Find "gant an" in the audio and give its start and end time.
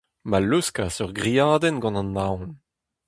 1.81-2.19